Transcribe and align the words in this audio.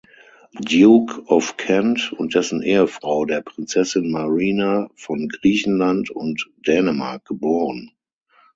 Duke 0.65 1.25
of 1.31 1.57
Kent, 1.57 2.11
und 2.11 2.33
dessen 2.33 2.63
Ehefrau, 2.63 3.25
der 3.25 3.41
Prinzessin 3.41 4.09
Marina 4.09 4.89
von 4.95 5.29
Griechenland 5.29 6.09
und 6.09 6.49
Dänemark, 6.65 7.23
geboren. 7.25 7.91